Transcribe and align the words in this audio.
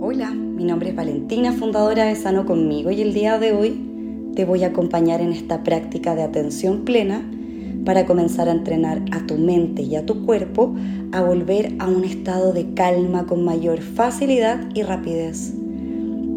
Hola, 0.00 0.30
mi 0.30 0.62
nombre 0.62 0.90
es 0.90 0.94
Valentina, 0.94 1.52
fundadora 1.52 2.04
de 2.04 2.14
Sano 2.14 2.46
Conmigo 2.46 2.92
y 2.92 3.02
el 3.02 3.12
día 3.12 3.36
de 3.40 3.52
hoy 3.52 4.30
te 4.36 4.44
voy 4.44 4.62
a 4.62 4.68
acompañar 4.68 5.20
en 5.20 5.32
esta 5.32 5.64
práctica 5.64 6.14
de 6.14 6.22
atención 6.22 6.84
plena 6.84 7.28
para 7.84 8.06
comenzar 8.06 8.48
a 8.48 8.52
entrenar 8.52 9.02
a 9.10 9.26
tu 9.26 9.36
mente 9.36 9.82
y 9.82 9.96
a 9.96 10.06
tu 10.06 10.24
cuerpo 10.24 10.72
a 11.10 11.20
volver 11.22 11.74
a 11.80 11.88
un 11.88 12.04
estado 12.04 12.52
de 12.52 12.74
calma 12.74 13.26
con 13.26 13.44
mayor 13.44 13.80
facilidad 13.80 14.60
y 14.72 14.84
rapidez. 14.84 15.52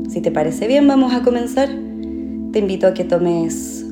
Si 0.09 0.21
te 0.21 0.31
parece 0.31 0.65
bien, 0.65 0.87
vamos 0.87 1.13
a 1.13 1.21
comenzar. 1.21 1.69
Te 1.69 2.57
invito 2.57 2.87
a 2.87 2.95
que 2.95 3.03
tomes 3.03 3.85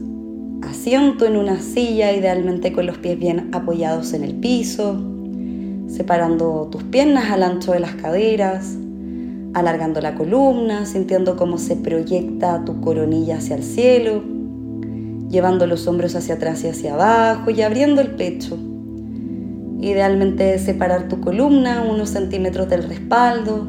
asiento 0.63 1.27
en 1.27 1.37
una 1.37 1.61
silla, 1.61 2.11
idealmente 2.11 2.73
con 2.73 2.87
los 2.87 2.97
pies 2.97 3.19
bien 3.19 3.49
apoyados 3.51 4.13
en 4.13 4.23
el 4.23 4.33
piso, 4.33 4.99
separando 5.85 6.69
tus 6.71 6.81
piernas 6.85 7.29
al 7.29 7.43
ancho 7.43 7.71
de 7.71 7.81
las 7.81 7.93
caderas, 7.93 8.75
alargando 9.53 10.01
la 10.01 10.15
columna, 10.15 10.85
sintiendo 10.85 11.35
cómo 11.35 11.57
se 11.57 11.75
proyecta 11.75 12.63
tu 12.65 12.81
coronilla 12.81 13.37
hacia 13.37 13.55
el 13.55 13.63
cielo, 13.63 14.23
llevando 15.29 15.67
los 15.67 15.87
hombros 15.87 16.15
hacia 16.15 16.35
atrás 16.35 16.63
y 16.63 16.67
hacia 16.67 16.93
abajo 16.93 17.49
y 17.49 17.61
abriendo 17.61 18.01
el 18.01 18.15
pecho. 18.15 18.57
Idealmente 19.81 20.59
separar 20.59 21.07
tu 21.07 21.21
columna 21.21 21.83
unos 21.89 22.09
centímetros 22.09 22.69
del 22.69 22.83
respaldo. 22.83 23.67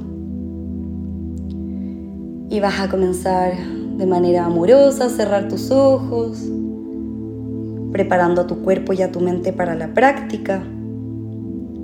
Y 2.51 2.59
vas 2.59 2.81
a 2.81 2.89
comenzar 2.89 3.53
de 3.97 4.06
manera 4.06 4.45
amorosa 4.45 5.05
a 5.05 5.09
cerrar 5.09 5.48
tus 5.48 5.70
ojos, 5.70 6.51
preparando 7.92 8.42
a 8.42 8.47
tu 8.47 8.62
cuerpo 8.62 8.92
y 8.92 9.03
a 9.03 9.12
tu 9.12 9.20
mente 9.20 9.53
para 9.53 9.77
la 9.77 9.95
práctica 9.95 10.62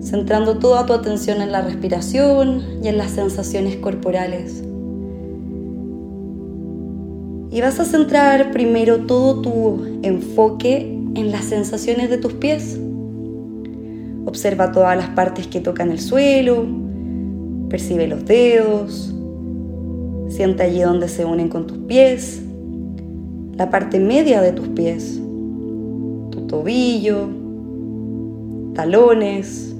centrando 0.03 0.59
toda 0.59 0.87
tu 0.87 0.93
atención 0.93 1.43
en 1.43 1.53
la 1.53 1.63
respiración 1.63 2.63
y 2.83 2.89
en 2.89 2.99
las 2.99 3.11
sensaciones 3.11 3.77
corporales. 3.77 4.63
Y 7.51 7.61
vas 7.61 7.81
a 7.81 7.85
centrar 7.85 8.51
primero 8.53 9.07
todo 9.07 9.41
tu 9.41 10.01
enfoque 10.03 10.93
en 11.15 11.33
las 11.33 11.45
sensaciones 11.45 12.11
de 12.11 12.19
tus 12.19 12.35
pies. 12.35 12.79
Observa 14.27 14.73
todas 14.73 14.97
las 14.97 15.09
partes 15.11 15.47
que 15.47 15.61
tocan 15.61 15.91
el 15.91 16.01
suelo, 16.01 16.67
percibe 17.69 18.07
los 18.07 18.25
dedos, 18.27 19.15
siente 20.29 20.65
allí 20.65 20.81
donde 20.81 21.09
se 21.09 21.25
unen 21.25 21.49
con 21.49 21.67
tus 21.67 21.79
pies, 21.79 22.43
la 23.57 23.71
parte 23.71 23.99
media 23.99 24.43
de 24.43 24.53
tus 24.53 24.69
pies, 24.69 25.21
tu 26.31 26.47
tobillo, 26.47 27.29
talones, 28.75 29.76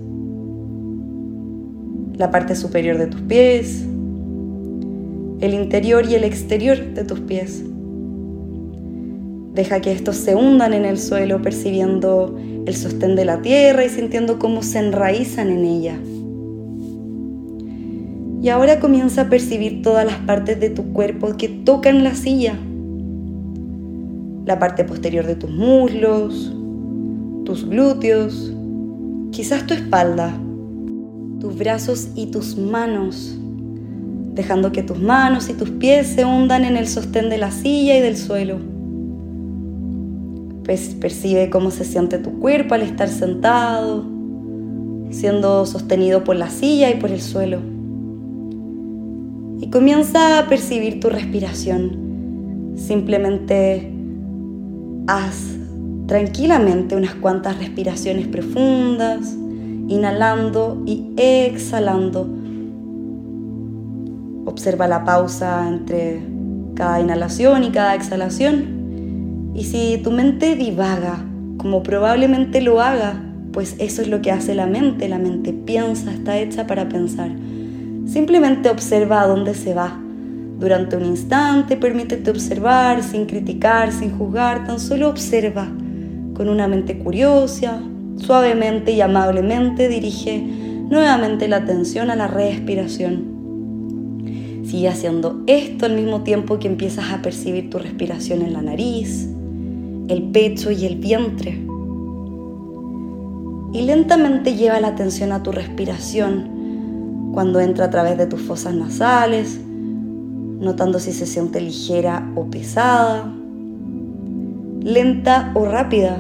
la 2.19 2.31
parte 2.31 2.57
superior 2.57 2.99
de 2.99 3.07
tus 3.07 3.21
pies, 3.23 3.83
el 5.41 5.55
interior 5.55 6.07
y 6.09 6.15
el 6.15 6.25
exterior 6.25 6.79
de 6.95 7.05
tus 7.05 7.21
pies. 7.21 7.63
Deja 9.53 9.81
que 9.81 9.93
estos 9.93 10.17
se 10.17 10.35
hundan 10.35 10.73
en 10.73 10.85
el 10.85 10.99
suelo 10.99 11.43
percibiendo 11.43 12.39
el 12.67 12.75
sostén 12.75 13.17
de 13.17 13.25
la 13.25 13.43
tierra 13.43 13.85
y 13.85 13.89
sintiendo 13.89 14.39
cómo 14.39 14.63
se 14.63 14.79
enraizan 14.79 15.51
en 15.51 15.65
ella. 15.65 15.99
Y 18.43 18.49
ahora 18.49 18.81
comienza 18.81 19.23
a 19.23 19.29
percibir 19.29 19.83
todas 19.83 20.07
las 20.07 20.19
partes 20.19 20.61
de 20.61 20.71
tu 20.71 20.93
cuerpo 20.93 21.37
que 21.37 21.49
tocan 21.49 22.05
la 22.05 22.15
silla. 22.15 22.55
La 24.47 24.59
parte 24.59 24.85
posterior 24.85 25.27
de 25.27 25.37
tus 25.37 25.51
muslos, 25.51 26.55
tus 27.45 27.69
glúteos, 27.69 28.55
quizás 29.33 29.67
tu 29.67 29.75
espalda 29.75 30.39
tus 31.41 31.57
brazos 31.57 32.09
y 32.15 32.27
tus 32.27 32.57
manos, 32.57 33.37
dejando 34.35 34.73
que 34.73 34.83
tus 34.83 34.99
manos 34.99 35.49
y 35.49 35.55
tus 35.55 35.71
pies 35.71 36.07
se 36.09 36.25
hundan 36.25 36.65
en 36.65 36.77
el 36.77 36.89
sostén 36.89 37.29
de 37.29 37.39
la 37.39 37.51
silla 37.51 37.97
y 37.97 38.01
del 38.01 38.17
suelo. 38.17 38.59
Pues 40.65 40.97
percibe 41.01 41.51
cómo 41.51 41.71
se 41.71 41.85
siente 41.85 42.19
tu 42.19 42.41
cuerpo 42.41 42.75
al 42.75 42.83
estar 42.83 43.09
sentado, 43.09 44.05
siendo 45.11 45.67
sostenido 45.67 46.25
por 46.25 46.37
la 46.37 46.51
silla 46.51 46.91
y 46.91 46.99
por 46.99 47.11
el 47.11 47.21
suelo. 47.21 47.61
Y 49.61 49.71
comienza 49.71 50.39
a 50.39 50.49
percibir 50.49 51.01
tu 51.01 51.09
respiración. 51.09 52.75
Simplemente 52.77 53.93
haz 55.07 55.57
tranquilamente 56.07 56.97
unas 56.97 57.15
cuantas 57.15 57.59
respiraciones 57.59 58.27
profundas 58.27 59.37
inhalando 59.89 60.83
y 60.87 61.13
exhalando. 61.17 62.29
Observa 64.45 64.87
la 64.87 65.05
pausa 65.05 65.69
entre 65.69 66.23
cada 66.75 67.01
inhalación 67.01 67.65
y 67.65 67.71
cada 67.71 67.95
exhalación. 67.95 69.53
Y 69.55 69.65
si 69.65 69.99
tu 69.99 70.11
mente 70.11 70.55
divaga, 70.55 71.25
como 71.57 71.83
probablemente 71.83 72.61
lo 72.61 72.81
haga, 72.81 73.23
pues 73.53 73.77
eso 73.79 74.03
es 74.03 74.09
lo 74.09 74.21
que 74.21 74.31
hace 74.31 74.55
la 74.55 74.67
mente. 74.67 75.09
La 75.09 75.19
mente 75.19 75.53
piensa, 75.53 76.13
está 76.13 76.39
hecha 76.39 76.67
para 76.67 76.89
pensar. 76.89 77.31
Simplemente 78.07 78.71
observa 78.71 79.23
a 79.23 79.27
dónde 79.27 79.55
se 79.55 79.75
va. 79.75 80.01
Durante 80.59 80.97
un 80.97 81.05
instante, 81.05 81.77
permítete 81.77 82.31
observar 82.31 83.03
sin 83.03 83.27
criticar, 83.27 83.93
sin 83.93 84.17
juzgar, 84.17 84.67
tan 84.67 84.81
solo 84.81 85.09
observa 85.09 85.69
con 86.35 86.49
una 86.49 86.69
mente 86.69 86.99
curiosa, 86.99 87.83
Suavemente 88.19 88.93
y 88.93 89.01
amablemente 89.01 89.89
dirige 89.89 90.41
nuevamente 90.89 91.49
la 91.49 91.57
atención 91.57 92.11
a 92.11 92.17
la 92.17 92.29
respiración. 92.29 93.37
Sigue 94.65 94.89
haciendo 94.89 95.43
esto 95.47 95.87
al 95.87 95.95
mismo 95.95 96.23
tiempo 96.23 96.59
que 96.59 96.69
empiezas 96.69 97.13
a 97.13 97.23
percibir 97.23 97.71
tu 97.71 97.79
respiración 97.79 98.43
en 98.43 98.53
la 98.53 98.63
nariz, 98.63 99.29
el 100.09 100.23
pecho 100.33 100.71
y 100.71 100.87
el 100.87 100.97
vientre. 100.97 101.63
Y 103.73 103.83
lentamente 103.83 104.55
lleva 104.57 104.81
la 104.81 104.89
atención 104.89 105.33
a 105.33 105.43
tu 105.43 105.53
respiración 105.53 107.31
cuando 107.33 107.61
entra 107.61 107.87
a 107.87 107.91
través 107.91 108.17
de 108.17 108.27
tus 108.27 108.41
fosas 108.41 108.75
nasales, 108.75 109.61
notando 109.69 110.99
si 110.99 111.13
se 111.13 111.27
siente 111.27 111.61
ligera 111.61 112.33
o 112.35 112.47
pesada, 112.47 113.31
lenta 114.81 115.53
o 115.55 115.67
rápida 115.67 116.17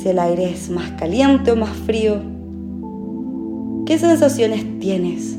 si 0.00 0.08
el 0.08 0.18
aire 0.18 0.50
es 0.50 0.70
más 0.70 0.92
caliente 0.92 1.52
o 1.52 1.56
más 1.56 1.76
frío. 1.76 2.22
¿Qué 3.84 3.98
sensaciones 3.98 4.64
tienes? 4.78 5.36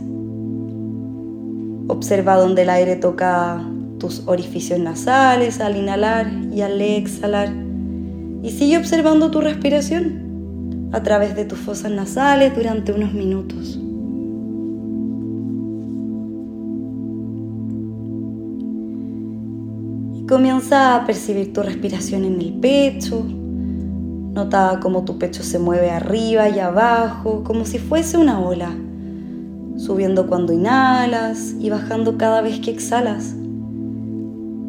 Observa 1.88 2.36
dónde 2.36 2.62
el 2.62 2.70
aire 2.70 2.96
toca 2.96 3.66
tus 3.98 4.24
orificios 4.28 4.80
nasales 4.80 5.60
al 5.62 5.78
inhalar 5.78 6.32
y 6.54 6.62
al 6.62 6.80
exhalar. 6.80 7.52
Y 8.44 8.52
sigue 8.52 8.78
observando 8.78 9.32
tu 9.32 9.42
respiración 9.42 10.90
a 10.92 11.02
través 11.02 11.36
de 11.36 11.46
tus 11.46 11.58
fosas 11.58 11.92
nasales 11.92 12.56
durante 12.56 12.92
unos 12.92 13.14
minutos. 13.14 13.80
Y 20.20 20.26
comienza 20.28 20.96
a 20.96 21.06
percibir 21.06 21.52
tu 21.52 21.64
respiración 21.64 22.26
en 22.26 22.40
el 22.42 22.54
pecho, 22.54 23.26
Nota 24.34 24.80
cómo 24.82 25.04
tu 25.04 25.18
pecho 25.18 25.44
se 25.44 25.60
mueve 25.60 25.92
arriba 25.92 26.48
y 26.48 26.60
abajo, 26.60 27.44
como 27.44 27.66
si 27.66 27.80
fuese 27.80 28.18
una 28.18 28.40
ola, 28.40 28.70
subiendo 29.76 30.28
cuando 30.28 30.54
inhalas 30.54 31.54
y 31.60 31.70
bajando 31.70 32.18
cada 32.18 32.42
vez 32.42 32.62
que 32.62 32.72
exhalas. 32.72 33.36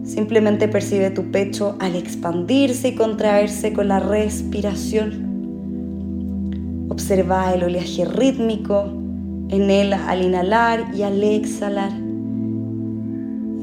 Simplemente 0.03 0.67
percibe 0.67 1.11
tu 1.11 1.31
pecho 1.31 1.77
al 1.79 1.95
expandirse 1.95 2.89
y 2.89 2.97
contraerse 2.97 3.73
con 3.73 3.87
la 3.87 4.01
respiración. 4.01 5.31
Observa 6.89 7.55
el 7.55 7.63
oleaje 7.63 8.05
rítmico 8.05 8.87
en 9.49 9.71
él 9.71 9.93
al 9.93 10.23
inhalar 10.23 10.93
y 10.93 11.03
al 11.03 11.23
exhalar. 11.23 11.93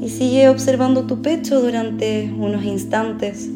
Y 0.00 0.08
sigue 0.08 0.48
observando 0.48 1.06
tu 1.06 1.20
pecho 1.20 1.60
durante 1.60 2.32
unos 2.38 2.64
instantes. 2.64 3.50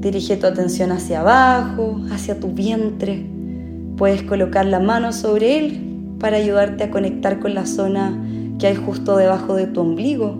Dirige 0.00 0.36
tu 0.36 0.46
atención 0.46 0.92
hacia 0.92 1.20
abajo, 1.20 2.00
hacia 2.12 2.38
tu 2.38 2.52
vientre. 2.52 3.26
Puedes 3.96 4.22
colocar 4.22 4.64
la 4.64 4.78
mano 4.78 5.12
sobre 5.12 5.58
él 5.58 5.88
para 6.20 6.36
ayudarte 6.36 6.84
a 6.84 6.90
conectar 6.90 7.40
con 7.40 7.54
la 7.54 7.66
zona 7.66 8.16
que 8.60 8.68
hay 8.68 8.76
justo 8.76 9.16
debajo 9.16 9.56
de 9.56 9.66
tu 9.66 9.80
ombligo. 9.80 10.38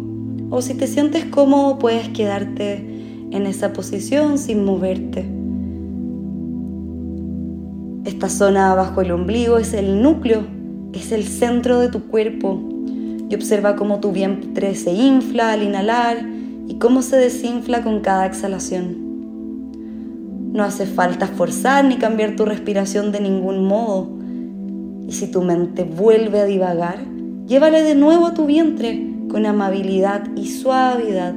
O 0.51 0.63
si 0.63 0.75
te 0.75 0.87
sientes 0.87 1.25
cómodo, 1.25 1.79
puedes 1.79 2.09
quedarte 2.11 2.77
en 3.33 3.47
esa 3.47 3.73
posición 3.73 4.39
sin 4.39 4.65
moverte. 4.65 5.27
Esta 8.05 8.29
zona 8.29 8.75
bajo 8.75 9.01
el 9.01 9.11
ombligo 9.11 9.59
es 9.59 9.75
el 9.75 10.03
núcleo, 10.03 10.43
es 10.93 11.11
el 11.11 11.25
centro 11.25 11.81
de 11.81 11.89
tu 11.89 12.07
cuerpo. 12.07 12.63
Y 13.29 13.35
observa 13.35 13.75
cómo 13.75 13.99
tu 13.99 14.13
vientre 14.13 14.77
se 14.77 14.93
infla 14.93 15.53
al 15.53 15.65
inhalar 15.65 16.17
y 16.69 16.77
cómo 16.79 17.03
se 17.03 17.17
desinfla 17.17 17.83
con 17.83 18.01
cada 18.01 18.25
exhalación. 18.25 19.08
No 20.53 20.65
hace 20.65 20.87
falta 20.87 21.27
forzar 21.27 21.85
ni 21.85 21.97
cambiar 21.97 22.37
tu 22.37 22.45
respiración 22.45 23.13
de 23.13 23.21
ningún 23.21 23.65
modo. 23.65 24.09
Y 25.07 25.13
si 25.13 25.31
tu 25.31 25.43
mente 25.43 25.85
vuelve 25.85 26.41
a 26.41 26.45
divagar, 26.45 26.99
llévale 27.47 27.83
de 27.83 27.95
nuevo 27.95 28.27
a 28.27 28.35
tu 28.35 28.47
vientre 28.47 29.15
con 29.29 29.47
amabilidad 29.47 30.25
y 30.37 30.49
suavidad. 30.49 31.35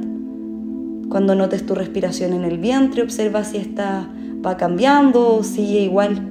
Cuando 1.09 1.35
notes 1.35 1.65
tu 1.65 1.75
respiración 1.75 2.33
en 2.33 2.45
el 2.45 2.57
vientre, 2.57 3.03
observa 3.03 3.43
si 3.43 3.57
esta 3.57 4.09
va 4.45 4.57
cambiando 4.57 5.35
o 5.35 5.43
sigue 5.43 5.81
igual. 5.81 6.27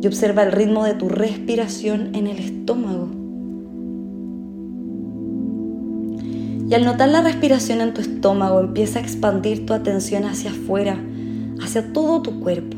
Y 0.00 0.06
observa 0.06 0.44
el 0.44 0.52
ritmo 0.52 0.84
de 0.84 0.94
tu 0.94 1.08
respiración 1.08 2.14
en 2.14 2.28
el 2.28 2.38
estómago. 2.38 3.08
Y 6.68 6.74
al 6.74 6.84
notar 6.84 7.08
la 7.08 7.22
respiración 7.22 7.80
en 7.80 7.94
tu 7.94 8.00
estómago, 8.00 8.60
empieza 8.60 8.98
a 8.98 9.02
expandir 9.02 9.66
tu 9.66 9.72
atención 9.72 10.24
hacia 10.24 10.50
afuera, 10.50 10.98
hacia 11.62 11.92
todo 11.92 12.22
tu 12.22 12.40
cuerpo. 12.40 12.76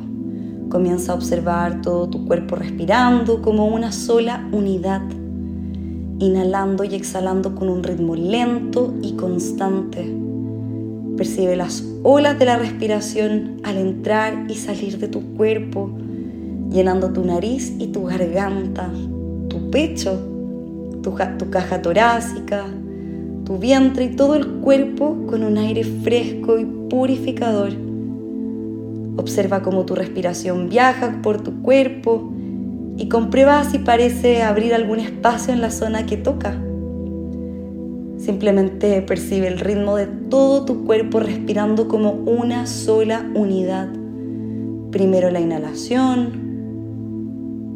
Comienza 0.69 1.13
a 1.13 1.15
observar 1.15 1.81
todo 1.81 2.09
tu 2.09 2.27
cuerpo 2.27 2.57
respirando 2.57 3.41
como 3.41 3.67
una 3.67 3.91
sola 3.91 4.47
unidad, 4.53 5.01
inhalando 6.19 6.85
y 6.85 6.95
exhalando 6.95 7.55
con 7.55 7.69
un 7.69 7.83
ritmo 7.83 8.15
lento 8.15 8.95
y 9.03 9.13
constante. 9.13 10.15
Percibe 11.17 11.57
las 11.57 11.85
olas 12.03 12.39
de 12.39 12.45
la 12.45 12.59
respiración 12.59 13.61
al 13.65 13.79
entrar 13.79 14.47
y 14.51 14.55
salir 14.55 14.99
de 14.99 15.09
tu 15.09 15.23
cuerpo, 15.37 15.91
llenando 16.71 17.13
tu 17.13 17.25
nariz 17.25 17.75
y 17.79 17.87
tu 17.89 18.05
garganta, 18.05 18.91
tu 19.49 19.71
pecho, 19.71 20.19
tu, 21.03 21.15
tu 21.39 21.51
caja 21.51 21.81
torácica, 21.81 22.67
tu 23.45 23.57
vientre 23.57 24.05
y 24.05 24.17
todo 24.17 24.35
el 24.35 24.47
cuerpo 24.47 25.17
con 25.27 25.43
un 25.43 25.57
aire 25.57 25.83
fresco 25.83 26.59
y 26.59 26.67
purificador. 26.91 27.88
Observa 29.19 29.63
cómo 29.63 29.85
tu 29.85 29.97
respiración 29.97 30.69
viaja 30.69 31.21
por 31.23 31.43
tu 31.43 31.61
cuerpo 31.61 32.33
y 32.97 33.09
comprueba 33.09 33.65
si 33.65 33.81
parece 33.81 34.45
abrir 34.45 34.73
algún 34.73 35.01
espacio 35.01 35.53
en 35.53 35.61
la 35.61 35.73
zona 35.73 36.07
que 36.07 36.17
toca. 36.17 36.57
Simplemente 38.17 39.03
percibe 39.03 39.49
el 39.49 39.59
ritmo 39.59 39.97
de 39.97 40.07
todo 40.07 40.65
tu 40.65 40.85
cuerpo 40.85 41.19
respirando 41.19 41.89
como 41.89 42.13
una 42.13 42.67
sola 42.67 43.29
unidad. 43.35 43.89
Primero 44.93 45.33
la 45.33 45.41
inhalación, 45.41 46.47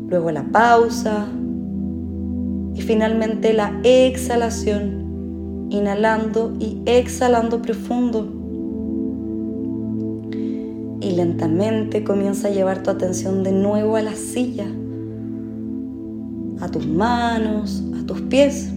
luego 0.08 0.30
la 0.30 0.44
pausa 0.44 1.26
y 2.74 2.82
finalmente 2.82 3.52
la 3.52 3.80
exhalación 3.82 5.66
inhalando 5.70 6.54
y 6.60 6.82
exhalando 6.86 7.60
profundo. 7.62 8.41
Y 11.02 11.16
lentamente 11.16 12.04
comienza 12.04 12.46
a 12.46 12.52
llevar 12.52 12.84
tu 12.84 12.90
atención 12.90 13.42
de 13.42 13.50
nuevo 13.50 13.96
a 13.96 14.02
la 14.02 14.14
silla, 14.14 14.66
a 16.60 16.68
tus 16.68 16.86
manos, 16.86 17.82
a 18.00 18.06
tus 18.06 18.20
pies. 18.20 18.70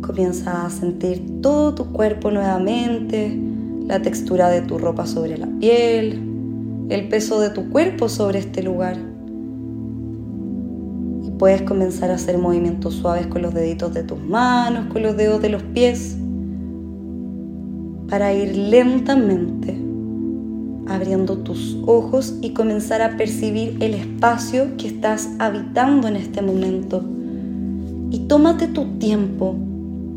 Comienza 0.00 0.64
a 0.64 0.70
sentir 0.70 1.42
todo 1.42 1.74
tu 1.74 1.92
cuerpo 1.92 2.30
nuevamente, 2.30 3.38
la 3.86 4.00
textura 4.00 4.48
de 4.48 4.62
tu 4.62 4.78
ropa 4.78 5.06
sobre 5.06 5.36
la 5.36 5.48
piel, 5.58 6.22
el 6.88 7.08
peso 7.08 7.40
de 7.40 7.50
tu 7.50 7.68
cuerpo 7.68 8.08
sobre 8.08 8.38
este 8.38 8.62
lugar. 8.62 8.96
Puedes 11.38 11.60
comenzar 11.60 12.10
a 12.10 12.14
hacer 12.14 12.38
movimientos 12.38 12.94
suaves 12.94 13.26
con 13.26 13.42
los 13.42 13.52
deditos 13.52 13.92
de 13.92 14.02
tus 14.02 14.20
manos, 14.20 14.86
con 14.90 15.02
los 15.02 15.14
dedos 15.14 15.42
de 15.42 15.50
los 15.50 15.62
pies, 15.62 16.16
para 18.08 18.32
ir 18.32 18.56
lentamente 18.56 19.88
abriendo 20.88 21.38
tus 21.38 21.78
ojos 21.86 22.36
y 22.40 22.50
comenzar 22.50 23.02
a 23.02 23.16
percibir 23.16 23.76
el 23.80 23.94
espacio 23.94 24.76
que 24.76 24.88
estás 24.88 25.28
habitando 25.38 26.08
en 26.08 26.16
este 26.16 26.42
momento. 26.42 27.04
Y 28.10 28.20
tómate 28.20 28.68
tu 28.68 28.98
tiempo. 28.98 29.54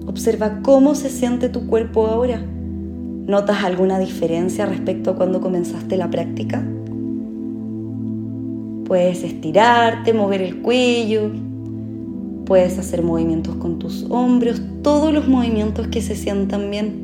Observa 0.08 0.62
cómo 0.62 0.96
se 0.96 1.10
siente 1.10 1.50
tu 1.50 1.68
cuerpo 1.68 2.08
ahora. 2.08 2.42
¿Notas 2.42 3.64
alguna 3.64 4.00
diferencia 4.00 4.66
respecto 4.66 5.12
a 5.12 5.16
cuando 5.16 5.42
comenzaste 5.42 5.98
la 5.98 6.10
práctica? 6.10 6.66
Puedes 8.86 9.24
estirarte, 9.24 10.14
mover 10.14 10.42
el 10.42 10.62
cuello, 10.62 11.32
puedes 12.46 12.78
hacer 12.78 13.04
movimientos 13.04 13.56
con 13.56 13.80
tus 13.80 14.06
hombros, 14.10 14.62
todos 14.82 15.14
los 15.14 15.28
movimientos 15.28 15.88
que 15.88 16.02
se 16.02 16.16
sientan 16.16 16.70
bien. 16.72 17.01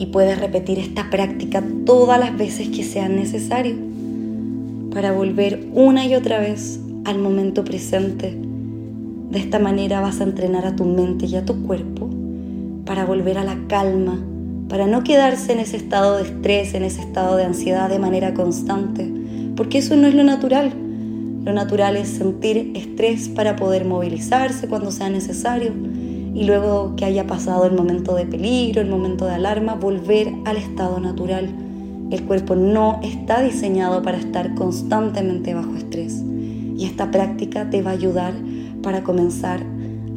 Y 0.00 0.06
puedes 0.06 0.40
repetir 0.40 0.80
esta 0.80 1.10
práctica 1.10 1.62
todas 1.86 2.18
las 2.18 2.36
veces 2.36 2.70
que 2.70 2.82
sea 2.82 3.08
necesario 3.08 3.76
para 4.92 5.12
volver 5.12 5.68
una 5.72 6.04
y 6.04 6.16
otra 6.16 6.40
vez 6.40 6.80
al 7.04 7.20
momento 7.20 7.64
presente. 7.64 8.36
De 9.30 9.38
esta 9.38 9.60
manera 9.60 10.00
vas 10.00 10.20
a 10.20 10.24
entrenar 10.24 10.66
a 10.66 10.74
tu 10.74 10.84
mente 10.84 11.26
y 11.26 11.36
a 11.36 11.44
tu 11.44 11.62
cuerpo 11.62 12.10
para 12.84 13.04
volver 13.04 13.38
a 13.38 13.44
la 13.44 13.56
calma, 13.68 14.18
para 14.68 14.88
no 14.88 15.04
quedarse 15.04 15.52
en 15.52 15.60
ese 15.60 15.76
estado 15.76 16.16
de 16.16 16.24
estrés, 16.24 16.74
en 16.74 16.82
ese 16.82 17.02
estado 17.02 17.36
de 17.36 17.44
ansiedad 17.44 17.88
de 17.88 18.00
manera 18.00 18.34
constante 18.34 19.20
porque 19.60 19.76
eso 19.76 19.94
no 19.94 20.06
es 20.06 20.14
lo 20.14 20.24
natural. 20.24 20.72
Lo 21.44 21.52
natural 21.52 21.98
es 21.98 22.08
sentir 22.08 22.72
estrés 22.74 23.28
para 23.28 23.56
poder 23.56 23.84
movilizarse 23.84 24.68
cuando 24.68 24.90
sea 24.90 25.10
necesario 25.10 25.72
y 26.34 26.44
luego 26.44 26.94
que 26.96 27.04
haya 27.04 27.26
pasado 27.26 27.64
el 27.66 27.72
momento 27.72 28.14
de 28.14 28.26
peligro, 28.26 28.80
el 28.80 28.88
momento 28.88 29.26
de 29.26 29.32
alarma, 29.32 29.74
volver 29.74 30.32
al 30.44 30.56
estado 30.56 31.00
natural. 31.00 31.48
El 32.10 32.24
cuerpo 32.24 32.56
no 32.56 33.00
está 33.02 33.40
diseñado 33.42 34.02
para 34.02 34.18
estar 34.18 34.54
constantemente 34.54 35.54
bajo 35.54 35.74
estrés 35.76 36.22
y 36.76 36.84
esta 36.84 37.10
práctica 37.10 37.70
te 37.70 37.82
va 37.82 37.90
a 37.90 37.94
ayudar 37.94 38.34
para 38.82 39.02
comenzar 39.02 39.60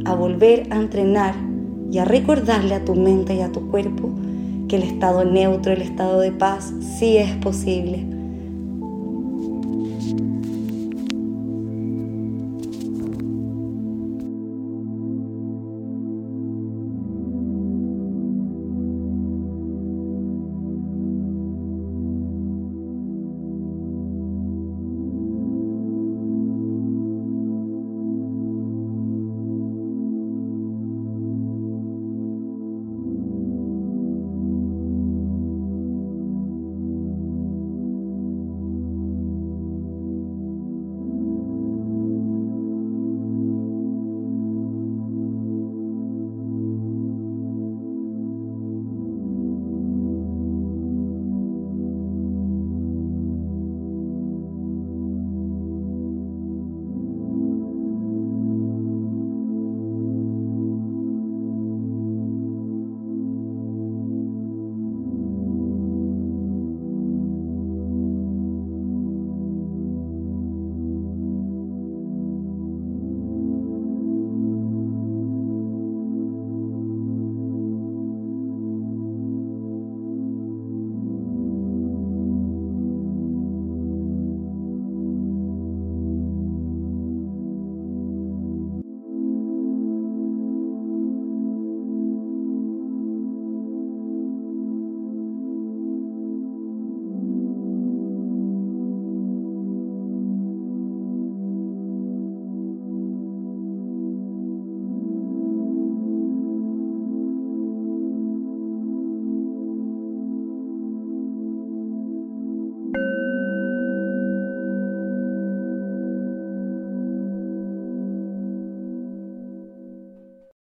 a 0.06 0.15
volver 0.15 0.68
a 0.71 0.77
entrenar 0.77 1.36
y 1.92 1.98
a 1.98 2.06
recordarle 2.06 2.75
a 2.75 2.86
tu 2.86 2.95
mente 2.95 3.36
y 3.36 3.42
a 3.42 3.51
tu 3.51 3.69
cuerpo 3.69 4.09
que 4.68 4.77
el 4.77 4.83
estado 4.83 5.25
neutro, 5.25 5.74
el 5.74 5.81
estado 5.81 6.19
de 6.19 6.31
paz, 6.31 6.74
sí 6.98 7.18
es 7.18 7.36
posible 7.38 8.22